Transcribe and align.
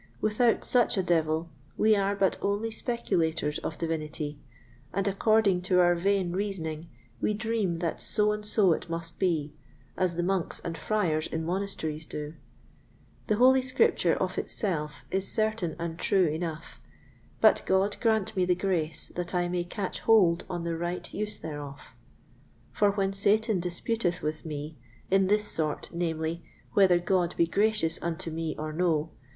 Without 0.19 0.65
such 0.65 0.97
a 0.97 1.03
devil, 1.03 1.47
we 1.77 1.95
are 1.95 2.15
but 2.15 2.35
only 2.41 2.71
speculators 2.71 3.59
of 3.59 3.77
divinity, 3.77 4.39
and 4.91 5.07
according 5.07 5.61
to 5.61 5.79
our 5.79 5.93
vain 5.93 6.31
reasoning 6.31 6.89
we 7.21 7.35
dream 7.35 7.77
that 7.77 8.01
so 8.01 8.31
and 8.31 8.43
so 8.43 8.73
it 8.73 8.89
must 8.89 9.19
be, 9.19 9.53
as 9.95 10.15
the 10.15 10.23
Monks 10.23 10.59
and 10.61 10.75
Friars 10.75 11.27
in 11.27 11.45
monasteries 11.45 12.07
do. 12.07 12.33
The 13.27 13.35
Holy 13.35 13.61
Scripture 13.61 14.15
of 14.15 14.39
itself 14.39 15.05
is 15.11 15.31
certain 15.31 15.75
and 15.77 15.99
true 15.99 16.25
enough; 16.25 16.81
but 17.39 17.61
God 17.67 17.95
grant 18.01 18.35
me 18.35 18.43
the 18.43 18.55
grace 18.55 19.09
that 19.13 19.35
I 19.35 19.47
may 19.47 19.63
catch 19.63 19.99
hold 19.99 20.45
on 20.49 20.63
the 20.63 20.75
right 20.79 21.13
use 21.13 21.37
thereof; 21.37 21.93
for 22.71 22.89
when 22.89 23.13
Satan 23.13 23.59
disputeth 23.59 24.23
with 24.23 24.47
me 24.47 24.79
in 25.11 25.27
this 25.27 25.45
sort, 25.47 25.91
namely, 25.93 26.43
whether 26.73 26.97
God 26.97 27.35
be 27.37 27.45
gracious 27.45 27.99
unto 28.01 28.31
me 28.31 28.55
or 28.57 28.73
no? 28.73 29.11